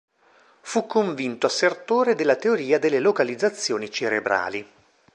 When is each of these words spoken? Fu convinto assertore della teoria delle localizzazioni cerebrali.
Fu 0.61 0.87
convinto 0.87 1.45
assertore 1.45 2.15
della 2.15 2.35
teoria 2.35 2.79
delle 2.79 2.97
localizzazioni 2.99 3.91
cerebrali. 3.91 4.67